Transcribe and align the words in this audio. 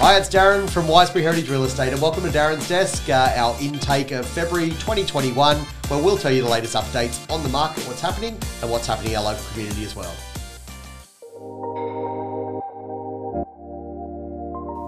Hi, 0.00 0.16
it's 0.16 0.30
Darren 0.30 0.66
from 0.66 0.86
Wiseberry 0.86 1.20
Heritage 1.20 1.50
Real 1.50 1.64
Estate, 1.64 1.92
and 1.92 2.00
welcome 2.00 2.22
to 2.22 2.30
Darren's 2.30 2.66
Desk, 2.66 3.06
uh, 3.10 3.34
our 3.36 3.54
intake 3.60 4.12
of 4.12 4.24
February 4.24 4.70
2021, 4.70 5.58
where 5.58 6.02
we'll 6.02 6.16
tell 6.16 6.32
you 6.32 6.42
the 6.42 6.48
latest 6.48 6.74
updates 6.74 7.30
on 7.30 7.42
the 7.42 7.50
market, 7.50 7.84
what's 7.84 8.00
happening, 8.00 8.32
and 8.62 8.70
what's 8.70 8.86
happening 8.86 9.12
in 9.12 9.18
our 9.18 9.24
local 9.24 9.44
community 9.50 9.84
as 9.84 9.94
well. 9.94 10.10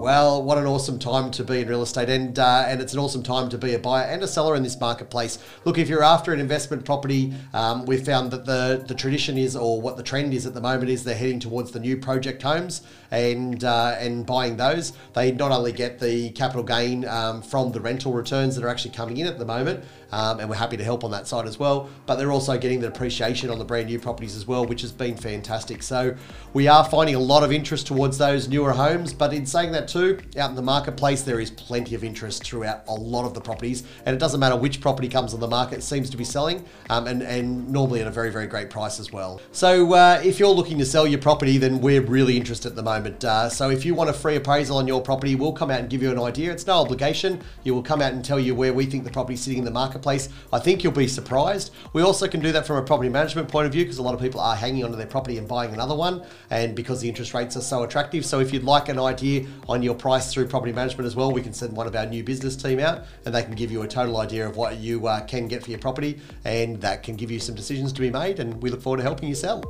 Well, 0.03 0.43
what 0.43 0.59
an 0.59 0.67
awesome 0.67 0.99
time 0.99 1.31
to 1.31 1.45
be 1.45 1.61
in 1.61 1.69
real 1.69 1.83
estate, 1.83 2.09
and 2.09 2.37
uh, 2.37 2.65
and 2.67 2.81
it's 2.81 2.93
an 2.93 2.99
awesome 2.99 3.23
time 3.23 3.49
to 3.51 3.57
be 3.57 3.75
a 3.75 3.79
buyer 3.79 4.05
and 4.05 4.21
a 4.25 4.27
seller 4.27 4.57
in 4.57 4.65
this 4.65 4.81
marketplace. 4.81 5.39
Look, 5.65 5.79
if 5.79 5.89
you're 5.89 6.03
after 6.03 6.33
an 6.33 6.41
investment 6.41 6.85
property, 6.85 7.33
um, 7.55 7.87
we've 7.87 8.05
found 8.05 8.33
that 8.33 8.45
the 8.45 8.83
the 8.85 8.97
tradition 8.97 9.39
is, 9.39 9.55
or 9.55 9.81
what 9.81 9.97
the 9.97 10.03
trend 10.03 10.35
is 10.35 10.45
at 10.45 10.55
the 10.55 10.61
moment, 10.61 10.91
is 10.91 11.05
they're 11.05 11.15
heading 11.15 11.39
towards 11.39 11.71
the 11.71 11.79
new 11.79 11.97
project 11.97 12.43
homes 12.43 12.83
and 13.13 13.63
uh, 13.63 13.95
and 14.01 14.27
buying 14.27 14.57
those. 14.57 14.93
They 15.13 15.31
not 15.31 15.53
only 15.53 15.71
get 15.71 16.01
the 16.01 16.31
capital 16.31 16.65
gain 16.65 17.07
um, 17.07 17.41
from 17.41 17.71
the 17.71 17.81
rental 17.81 18.13
returns 18.13 18.57
that 18.57 18.65
are 18.65 18.69
actually 18.69 18.95
coming 18.95 19.19
in 19.19 19.29
at 19.29 19.39
the 19.39 19.45
moment, 19.45 19.85
um, 20.11 20.41
and 20.41 20.51
we're 20.51 20.57
happy 20.57 20.77
to 20.79 20.85
help 20.85 21.05
on 21.05 21.13
that 21.13 21.29
side 21.29 21.47
as 21.47 21.61
well. 21.61 21.89
But 22.07 22.17
they're 22.17 22.33
also 22.33 22.59
getting 22.59 22.81
the 22.81 22.89
appreciation 22.89 23.51
on 23.51 23.61
the 23.61 23.65
brand 23.65 23.87
new 23.87 24.01
properties 24.01 24.35
as 24.35 24.49
well, 24.49 24.67
which 24.67 24.81
has 24.81 24.91
been 24.91 25.17
fantastic. 25.17 25.81
So 25.81 26.17
we 26.55 26.67
are 26.67 26.85
finding 26.85 27.15
a 27.15 27.21
lot 27.21 27.45
of 27.45 27.53
interest 27.53 27.87
towards 27.87 28.19
those 28.19 28.49
newer 28.49 28.73
homes. 28.73 29.15
But 29.15 29.33
in 29.33 29.47
saying 29.47 29.71
that 29.73 29.92
too, 29.93 30.19
out 30.39 30.51
in 30.51 30.57
the 30.57 30.63
marketplace, 30.63 31.23
there 31.23 31.39
is 31.39 31.51
plenty 31.51 31.95
of 31.95 32.03
interest 32.03 32.45
throughout 32.45 32.83
a 32.89 32.95
lot 32.95 33.25
of 33.25 33.35
the 33.35 33.41
properties, 33.41 33.85
and 34.07 34.15
it 34.17 34.19
doesn't 34.19 34.41
matter 34.41 34.57
which 34.57 34.81
property 34.81 35.09
comes 35.09 35.35
on 35.35 35.41
the 35.41 35.49
market, 35.49 35.79
it 35.79 35.83
seems 35.83 36.09
to 36.11 36.17
be 36.17 36.25
selling, 36.25 36.65
um, 36.91 37.07
and 37.07 37.23
and 37.23 37.69
normally 37.69 38.01
at 38.01 38.07
a 38.07 38.11
very 38.11 38.31
very 38.31 38.47
great 38.47 38.71
price 38.71 38.99
as 38.99 39.13
well. 39.13 39.41
So 39.53 39.93
uh, 39.93 40.21
if 40.25 40.39
you're 40.39 40.49
looking 40.49 40.79
to 40.79 40.87
sell 40.87 41.07
your 41.07 41.21
property, 41.21 41.59
then 41.59 41.81
we're 41.81 42.01
really 42.01 42.37
interested 42.37 42.69
at 42.69 42.77
the 42.77 42.83
moment. 42.83 43.23
Uh, 43.25 43.49
so 43.49 43.71
if 43.71 43.85
you 43.85 43.95
want 43.95 44.09
a 44.09 44.13
free 44.13 44.37
appraisal 44.37 44.79
on 44.79 44.89
your 44.89 45.03
property, 45.03 45.35
we'll 45.35 45.53
come 45.53 45.71
out 45.71 45.81
and 45.81 45.91
give 45.91 46.03
you 46.03 46.11
an 46.11 46.19
idea. 46.19 46.51
It's 46.53 46.67
no 46.67 46.81
obligation. 46.81 47.41
You 47.65 47.75
will 47.75 47.83
come 47.83 48.01
out 48.01 48.13
and 48.13 48.25
tell 48.25 48.41
you 48.41 48.55
where 48.55 48.73
we 48.73 48.87
think 48.87 49.05
the 49.05 49.11
property's 49.11 49.43
sitting 49.43 49.59
in 49.59 49.65
the 49.65 49.71
marketplace. 49.71 50.29
I 50.53 50.59
think 50.59 50.83
you'll 50.83 50.93
be 50.93 51.09
surprised. 51.09 51.73
We 51.93 52.03
also 52.03 52.27
can 52.29 52.41
do 52.41 52.53
that 52.53 52.67
from 52.67 52.77
a 52.77 52.83
property 52.83 53.11
management 53.11 53.49
point 53.49 53.67
of 53.67 53.73
view 53.73 53.85
because 53.85 53.99
a 53.99 54.03
lot 54.03 54.15
of 54.15 54.21
people 54.21 54.41
are 54.41 54.57
hanging 54.57 54.85
onto 54.85 54.97
their 54.97 55.07
property 55.07 55.39
and 55.39 55.47
buying 55.47 55.75
another 55.75 55.95
one, 55.95 56.25
and 56.51 56.75
because 56.75 57.01
the 57.01 57.09
interest 57.09 57.35
rates 57.35 57.57
are 57.57 57.61
so 57.61 57.83
attractive. 57.83 58.25
So 58.25 58.41
if 58.41 58.53
you'd 58.53 58.65
like 58.65 58.89
an 58.89 58.99
idea 58.99 59.47
on 59.69 59.82
your 59.83 59.95
price 59.95 60.33
through 60.33 60.49
property 60.49 60.73
management 60.73 61.07
as 61.07 61.17
well, 61.17 61.33
we 61.33 61.43
can 61.43 61.53
send 61.53 61.77
one 61.77 61.87
of 61.87 61.95
our 61.95 62.07
new 62.07 62.25
business 62.25 62.57
team 62.57 62.79
out, 62.81 63.05
and 63.25 63.35
they 63.35 63.43
can 63.43 63.55
give 63.55 63.71
you 63.71 63.83
a 63.83 63.89
total 63.89 64.19
idea 64.19 64.47
of 64.47 64.57
what 64.57 64.79
you 64.79 65.07
uh, 65.07 65.21
can 65.25 65.49
get 65.49 65.63
for 65.63 65.71
your 65.71 65.79
property, 65.79 66.21
and 66.45 66.81
that 66.81 67.03
can 67.03 67.17
give 67.17 67.31
you 67.31 67.39
some 67.39 67.55
decisions 67.55 67.93
to 67.93 68.01
be 68.01 68.11
made. 68.11 68.41
And 68.41 68.63
we 68.63 68.71
look 68.71 68.83
forward 68.83 68.99
to 68.99 69.03
helping 69.03 69.29
you 69.29 69.35
sell. 69.35 69.63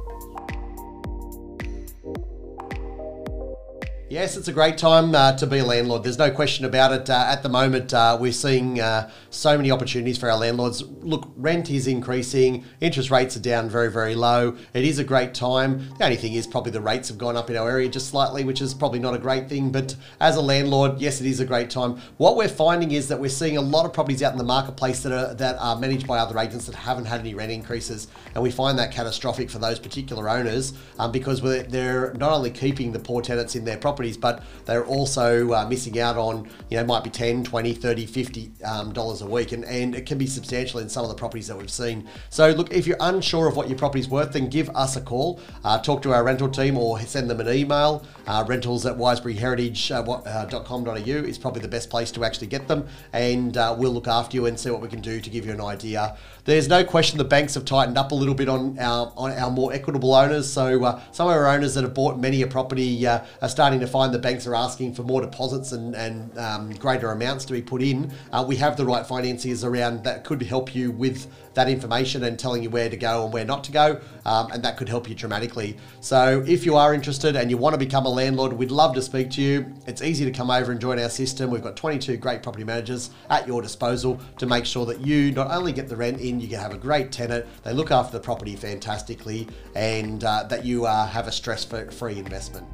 Yes, 4.12 4.36
it's 4.36 4.46
a 4.46 4.52
great 4.52 4.76
time 4.76 5.14
uh, 5.14 5.32
to 5.38 5.46
be 5.46 5.60
a 5.60 5.64
landlord. 5.64 6.02
There's 6.02 6.18
no 6.18 6.30
question 6.30 6.66
about 6.66 6.92
it. 6.92 7.08
Uh, 7.08 7.24
at 7.28 7.42
the 7.42 7.48
moment, 7.48 7.94
uh, 7.94 8.18
we're 8.20 8.30
seeing 8.32 8.78
uh, 8.78 9.10
so 9.30 9.56
many 9.56 9.70
opportunities 9.70 10.18
for 10.18 10.30
our 10.30 10.36
landlords. 10.36 10.82
Look, 10.82 11.32
rent 11.34 11.70
is 11.70 11.86
increasing, 11.86 12.66
interest 12.82 13.10
rates 13.10 13.38
are 13.38 13.40
down 13.40 13.70
very, 13.70 13.90
very 13.90 14.14
low. 14.14 14.58
It 14.74 14.84
is 14.84 14.98
a 14.98 15.04
great 15.04 15.32
time. 15.32 15.88
The 15.96 16.04
only 16.04 16.16
thing 16.16 16.34
is, 16.34 16.46
probably 16.46 16.72
the 16.72 16.82
rates 16.82 17.08
have 17.08 17.16
gone 17.16 17.38
up 17.38 17.48
in 17.48 17.56
our 17.56 17.70
area 17.70 17.88
just 17.88 18.10
slightly, 18.10 18.44
which 18.44 18.60
is 18.60 18.74
probably 18.74 18.98
not 18.98 19.14
a 19.14 19.18
great 19.18 19.48
thing. 19.48 19.72
But 19.72 19.96
as 20.20 20.36
a 20.36 20.42
landlord, 20.42 21.00
yes, 21.00 21.22
it 21.22 21.26
is 21.26 21.40
a 21.40 21.46
great 21.46 21.70
time. 21.70 21.98
What 22.18 22.36
we're 22.36 22.48
finding 22.50 22.90
is 22.90 23.08
that 23.08 23.18
we're 23.18 23.30
seeing 23.30 23.56
a 23.56 23.62
lot 23.62 23.86
of 23.86 23.94
properties 23.94 24.22
out 24.22 24.32
in 24.32 24.38
the 24.38 24.44
marketplace 24.44 25.02
that 25.04 25.12
are 25.12 25.32
that 25.36 25.56
are 25.58 25.78
managed 25.78 26.06
by 26.06 26.18
other 26.18 26.38
agents 26.38 26.66
that 26.66 26.74
haven't 26.74 27.06
had 27.06 27.20
any 27.20 27.34
rent 27.34 27.50
increases, 27.50 28.08
and 28.34 28.42
we 28.42 28.50
find 28.50 28.78
that 28.78 28.92
catastrophic 28.92 29.48
for 29.48 29.58
those 29.58 29.78
particular 29.78 30.28
owners 30.28 30.74
um, 30.98 31.12
because 31.12 31.40
they're 31.70 32.12
not 32.12 32.32
only 32.32 32.50
keeping 32.50 32.92
the 32.92 32.98
poor 32.98 33.22
tenants 33.22 33.56
in 33.56 33.64
their 33.64 33.78
property 33.78 34.01
properties, 34.02 34.16
but 34.16 34.42
they're 34.64 34.84
also 34.84 35.52
uh, 35.52 35.66
missing 35.68 35.98
out 36.00 36.16
on, 36.16 36.48
you 36.70 36.76
know, 36.76 36.84
might 36.84 37.04
be 37.04 37.10
10, 37.10 37.44
20, 37.44 37.72
30, 37.74 38.06
50 38.06 38.52
um, 38.64 38.92
dollars 38.92 39.22
a 39.22 39.26
week. 39.26 39.52
And, 39.52 39.64
and 39.64 39.94
it 39.94 40.06
can 40.06 40.18
be 40.18 40.26
substantial 40.26 40.80
in 40.80 40.88
some 40.88 41.04
of 41.04 41.08
the 41.08 41.14
properties 41.14 41.46
that 41.48 41.56
we've 41.56 41.70
seen. 41.70 42.08
So 42.30 42.50
look, 42.50 42.72
if 42.72 42.86
you're 42.86 42.96
unsure 43.00 43.46
of 43.48 43.56
what 43.56 43.68
your 43.68 43.78
property's 43.78 44.08
worth, 44.08 44.32
then 44.32 44.48
give 44.48 44.68
us 44.70 44.96
a 44.96 45.00
call, 45.00 45.38
uh, 45.64 45.78
talk 45.78 46.02
to 46.02 46.12
our 46.12 46.24
rental 46.24 46.48
team 46.48 46.76
or 46.76 46.98
send 47.00 47.30
them 47.30 47.40
an 47.40 47.48
email. 47.48 48.04
Uh, 48.26 48.44
rentals 48.46 48.86
at 48.86 48.96
wiseberryheritage.com.au 48.96 50.92
uh, 50.92 51.28
is 51.28 51.38
probably 51.38 51.60
the 51.60 51.68
best 51.68 51.90
place 51.90 52.10
to 52.12 52.24
actually 52.24 52.48
get 52.48 52.66
them. 52.68 52.86
And 53.12 53.56
uh, 53.56 53.74
we'll 53.78 53.92
look 53.92 54.08
after 54.08 54.36
you 54.36 54.46
and 54.46 54.58
see 54.58 54.70
what 54.70 54.80
we 54.80 54.88
can 54.88 55.00
do 55.00 55.20
to 55.20 55.30
give 55.30 55.46
you 55.46 55.52
an 55.52 55.60
idea. 55.60 56.16
There's 56.44 56.68
no 56.68 56.82
question 56.84 57.18
the 57.18 57.24
banks 57.24 57.54
have 57.54 57.64
tightened 57.64 57.98
up 57.98 58.10
a 58.10 58.14
little 58.14 58.34
bit 58.34 58.48
on 58.48 58.78
our, 58.78 59.12
on 59.16 59.30
our 59.32 59.50
more 59.50 59.72
equitable 59.72 60.14
owners. 60.14 60.50
So 60.52 60.84
uh, 60.84 61.00
some 61.12 61.28
of 61.28 61.34
our 61.34 61.46
owners 61.46 61.74
that 61.74 61.84
have 61.84 61.94
bought 61.94 62.18
many 62.18 62.42
a 62.42 62.46
property 62.46 63.06
are 63.06 63.24
starting 63.48 63.81
to 63.82 63.86
find 63.86 64.14
the 64.14 64.18
banks 64.18 64.46
are 64.46 64.54
asking 64.54 64.94
for 64.94 65.02
more 65.02 65.20
deposits 65.20 65.72
and, 65.72 65.94
and 65.94 66.36
um, 66.38 66.72
greater 66.74 67.10
amounts 67.10 67.44
to 67.44 67.52
be 67.52 67.60
put 67.60 67.82
in, 67.82 68.10
uh, 68.32 68.44
we 68.46 68.56
have 68.56 68.76
the 68.76 68.84
right 68.84 69.06
financiers 69.06 69.64
around 69.64 70.02
that 70.04 70.24
could 70.24 70.42
help 70.42 70.74
you 70.74 70.90
with 70.90 71.26
that 71.54 71.68
information 71.68 72.24
and 72.24 72.38
telling 72.38 72.62
you 72.62 72.70
where 72.70 72.88
to 72.88 72.96
go 72.96 73.24
and 73.24 73.32
where 73.32 73.44
not 73.44 73.62
to 73.64 73.72
go, 73.72 74.00
um, 74.24 74.50
and 74.52 74.62
that 74.62 74.76
could 74.76 74.88
help 74.88 75.08
you 75.08 75.14
dramatically. 75.14 75.76
So, 76.00 76.42
if 76.46 76.64
you 76.64 76.76
are 76.76 76.94
interested 76.94 77.36
and 77.36 77.50
you 77.50 77.58
want 77.58 77.74
to 77.74 77.78
become 77.78 78.06
a 78.06 78.08
landlord, 78.08 78.52
we'd 78.52 78.70
love 78.70 78.94
to 78.94 79.02
speak 79.02 79.30
to 79.32 79.42
you. 79.42 79.72
It's 79.86 80.00
easy 80.00 80.24
to 80.24 80.30
come 80.30 80.50
over 80.50 80.72
and 80.72 80.80
join 80.80 80.98
our 80.98 81.10
system. 81.10 81.50
We've 81.50 81.62
got 81.62 81.76
22 81.76 82.16
great 82.16 82.42
property 82.42 82.64
managers 82.64 83.10
at 83.28 83.46
your 83.46 83.60
disposal 83.60 84.18
to 84.38 84.46
make 84.46 84.64
sure 84.64 84.86
that 84.86 85.00
you 85.00 85.32
not 85.32 85.50
only 85.50 85.72
get 85.72 85.88
the 85.88 85.96
rent 85.96 86.20
in, 86.20 86.40
you 86.40 86.48
can 86.48 86.58
have 86.58 86.72
a 86.72 86.78
great 86.78 87.12
tenant, 87.12 87.44
they 87.64 87.72
look 87.72 87.90
after 87.90 88.16
the 88.16 88.22
property 88.22 88.56
fantastically, 88.56 89.46
and 89.74 90.24
uh, 90.24 90.44
that 90.44 90.64
you 90.64 90.86
uh, 90.86 91.06
have 91.06 91.26
a 91.26 91.32
stress 91.32 91.64
free 91.64 92.18
investment 92.18 92.66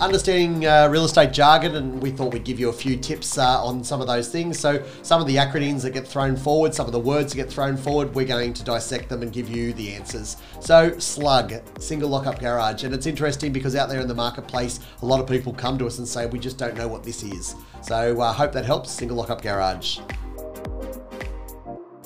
understanding 0.00 0.66
uh, 0.66 0.88
real 0.88 1.04
estate 1.04 1.32
jargon, 1.32 1.76
and 1.76 2.02
we 2.02 2.10
thought 2.10 2.32
we'd 2.32 2.44
give 2.44 2.58
you 2.58 2.68
a 2.68 2.72
few 2.72 2.96
tips 2.96 3.38
uh, 3.38 3.62
on 3.62 3.84
some 3.84 4.00
of 4.00 4.06
those 4.06 4.28
things. 4.28 4.58
So, 4.58 4.82
some 5.02 5.20
of 5.20 5.26
the 5.26 5.36
acronyms 5.36 5.82
that 5.82 5.90
get 5.90 6.06
thrown 6.06 6.36
forward, 6.36 6.74
some 6.74 6.86
of 6.86 6.92
the 6.92 7.00
words 7.00 7.32
that 7.32 7.36
get 7.36 7.50
thrown 7.50 7.76
forward, 7.76 8.14
we're 8.14 8.26
going 8.26 8.52
to 8.54 8.64
dissect 8.64 9.08
them 9.08 9.22
and 9.22 9.32
give 9.32 9.48
you 9.48 9.72
the 9.74 9.92
answers. 9.92 10.36
So, 10.60 10.98
slug, 10.98 11.54
single 11.78 12.08
lockup 12.08 12.40
garage, 12.40 12.84
and 12.84 12.94
it's 12.94 13.06
interesting 13.06 13.52
because 13.52 13.76
out 13.76 13.88
there 13.88 14.00
in 14.00 14.08
the 14.08 14.14
marketplace, 14.14 14.80
a 15.02 15.06
lot 15.06 15.20
of 15.20 15.28
people 15.28 15.52
come 15.52 15.78
to 15.78 15.86
us 15.86 15.98
and 15.98 16.08
say, 16.08 16.26
We 16.26 16.38
just 16.38 16.58
don't 16.58 16.76
know 16.76 16.88
what 16.88 17.04
this 17.04 17.22
is. 17.22 17.54
So, 17.82 18.20
I 18.20 18.28
uh, 18.28 18.32
hope 18.32 18.52
that 18.52 18.64
helps. 18.64 18.90
Single 18.90 19.16
lockup 19.16 19.42
garage. 19.42 19.98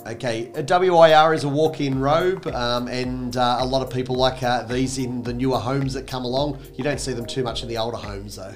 Okay, 0.06 0.52
a 0.54 0.62
WIR 0.62 1.34
is 1.34 1.42
a 1.42 1.48
walk-in 1.48 1.98
robe, 1.98 2.46
um, 2.48 2.86
and 2.86 3.36
uh, 3.36 3.56
a 3.58 3.66
lot 3.66 3.82
of 3.82 3.92
people 3.92 4.14
like 4.14 4.40
uh, 4.40 4.62
these 4.62 4.98
in 4.98 5.20
the 5.24 5.32
newer 5.32 5.58
homes 5.58 5.94
that 5.94 6.06
come 6.06 6.24
along. 6.24 6.60
You 6.76 6.84
don't 6.84 7.00
see 7.00 7.12
them 7.12 7.26
too 7.26 7.42
much 7.42 7.64
in 7.64 7.68
the 7.68 7.76
older 7.76 7.96
homes, 7.96 8.36
though. 8.36 8.54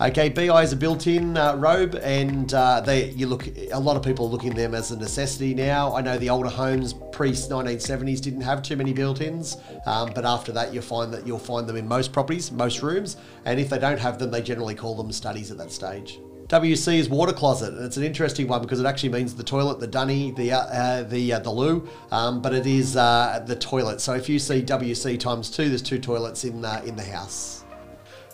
Okay, 0.00 0.28
BI 0.28 0.62
is 0.62 0.72
a 0.72 0.76
built-in 0.76 1.36
uh, 1.36 1.54
robe, 1.54 1.94
and 2.02 2.52
uh, 2.52 2.80
they 2.80 3.10
you 3.10 3.28
look. 3.28 3.46
A 3.70 3.78
lot 3.78 3.96
of 3.96 4.02
people 4.02 4.26
are 4.26 4.30
looking 4.30 4.54
them 4.54 4.74
as 4.74 4.90
a 4.90 4.98
necessity 4.98 5.54
now. 5.54 5.94
I 5.94 6.00
know 6.00 6.18
the 6.18 6.30
older 6.30 6.48
homes 6.48 6.94
pre 7.12 7.30
1970s 7.30 8.20
didn't 8.20 8.40
have 8.40 8.62
too 8.62 8.74
many 8.74 8.92
built-ins, 8.92 9.56
um, 9.86 10.10
but 10.16 10.24
after 10.24 10.50
that, 10.50 10.74
you'll 10.74 10.82
find 10.82 11.14
that 11.14 11.24
you'll 11.24 11.38
find 11.38 11.68
them 11.68 11.76
in 11.76 11.86
most 11.86 12.12
properties, 12.12 12.50
most 12.50 12.82
rooms, 12.82 13.18
and 13.44 13.60
if 13.60 13.70
they 13.70 13.78
don't 13.78 14.00
have 14.00 14.18
them, 14.18 14.32
they 14.32 14.42
generally 14.42 14.74
call 14.74 14.96
them 14.96 15.12
studies 15.12 15.52
at 15.52 15.58
that 15.58 15.70
stage. 15.70 16.18
WC 16.48 16.94
is 16.94 17.10
water 17.10 17.34
closet, 17.34 17.74
and 17.74 17.84
it's 17.84 17.98
an 17.98 18.04
interesting 18.04 18.48
one 18.48 18.62
because 18.62 18.80
it 18.80 18.86
actually 18.86 19.10
means 19.10 19.34
the 19.34 19.42
toilet, 19.42 19.80
the 19.80 19.86
dunny, 19.86 20.30
the 20.30 20.50
uh, 20.52 21.02
the 21.02 21.34
uh, 21.34 21.38
the 21.40 21.50
loo, 21.50 21.86
um, 22.10 22.40
but 22.40 22.54
it 22.54 22.66
is 22.66 22.96
uh, 22.96 23.44
the 23.46 23.54
toilet. 23.54 24.00
So 24.00 24.14
if 24.14 24.30
you 24.30 24.38
see 24.38 24.62
WC 24.62 25.20
times 25.20 25.50
two, 25.50 25.68
there's 25.68 25.82
two 25.82 25.98
toilets 25.98 26.44
in 26.44 26.64
uh, 26.64 26.80
in 26.86 26.96
the 26.96 27.04
house. 27.04 27.64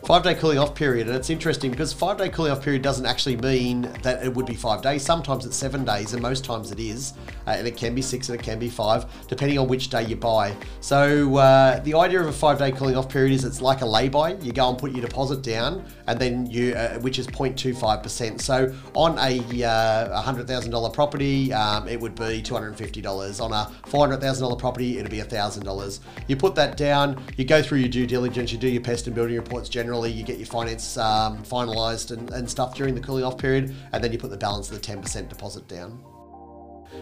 Five 0.04 0.22
day 0.22 0.34
cooling 0.34 0.58
off 0.58 0.74
period, 0.74 1.06
and 1.06 1.16
it's 1.16 1.30
interesting 1.30 1.70
because 1.70 1.94
five 1.94 2.18
day 2.18 2.28
cooling 2.28 2.52
off 2.52 2.62
period 2.62 2.82
doesn't 2.82 3.06
actually 3.06 3.38
mean 3.38 3.90
that 4.02 4.22
it 4.22 4.34
would 4.34 4.44
be 4.44 4.54
five 4.54 4.82
days. 4.82 5.02
Sometimes 5.02 5.46
it's 5.46 5.56
seven 5.56 5.82
days, 5.82 6.12
and 6.12 6.20
most 6.20 6.44
times 6.44 6.70
it 6.70 6.78
is, 6.78 7.14
uh, 7.46 7.52
and 7.52 7.66
it 7.66 7.74
can 7.74 7.94
be 7.94 8.02
six 8.02 8.28
and 8.28 8.38
it 8.38 8.44
can 8.44 8.58
be 8.58 8.68
five, 8.68 9.06
depending 9.28 9.58
on 9.58 9.66
which 9.66 9.88
day 9.88 10.04
you 10.04 10.14
buy. 10.14 10.54
So 10.82 11.36
uh, 11.36 11.80
the 11.80 11.94
idea 11.94 12.20
of 12.20 12.26
a 12.26 12.32
five 12.32 12.58
day 12.58 12.70
cooling 12.70 12.98
off 12.98 13.08
period 13.08 13.32
is 13.32 13.46
it's 13.46 13.62
like 13.62 13.80
a 13.80 13.86
lay 13.86 14.10
by. 14.10 14.34
You 14.34 14.52
go 14.52 14.68
and 14.68 14.76
put 14.76 14.92
your 14.92 15.00
deposit 15.00 15.40
down, 15.40 15.82
and 16.06 16.20
then 16.20 16.44
you, 16.50 16.74
uh, 16.74 16.98
which 16.98 17.18
is 17.18 17.26
0.25%. 17.26 18.42
So 18.42 18.74
on 18.92 19.12
a 19.12 19.64
uh, 19.64 20.22
$100,000 20.22 20.92
property, 20.92 21.50
um, 21.54 21.88
it 21.88 21.98
would 21.98 22.14
be 22.14 22.42
$250. 22.42 23.40
On 23.40 23.52
a 23.54 23.72
$400,000 23.88 24.58
property, 24.58 24.98
it'd 24.98 25.10
be 25.10 25.20
$1,000. 25.20 26.00
You 26.28 26.36
put 26.36 26.54
that 26.56 26.76
down, 26.76 27.24
you 27.38 27.46
go 27.46 27.62
through 27.62 27.78
your 27.78 27.88
due 27.88 28.06
diligence, 28.06 28.52
you 28.52 28.58
do 28.58 28.68
your 28.68 28.82
pest 28.82 29.06
and 29.06 29.16
building 29.16 29.36
reports 29.36 29.70
generally 29.70 29.93
generally 29.94 30.10
you 30.10 30.24
get 30.24 30.38
your 30.38 30.46
finance 30.46 30.96
um, 30.96 31.38
finalised 31.44 32.10
and, 32.10 32.28
and 32.32 32.50
stuff 32.50 32.74
during 32.74 32.96
the 32.96 33.00
cooling 33.00 33.22
off 33.22 33.38
period, 33.38 33.72
and 33.92 34.02
then 34.02 34.10
you 34.10 34.18
put 34.18 34.30
the 34.30 34.36
balance 34.36 34.68
of 34.68 34.74
the 34.74 34.80
10% 34.80 35.28
deposit 35.28 35.68
down 35.68 36.02